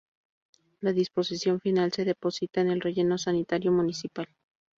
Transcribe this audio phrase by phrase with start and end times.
[0.79, 4.25] La disposición final se deposita en el relleno sanitario municipal.